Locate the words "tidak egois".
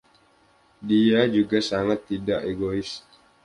2.11-2.89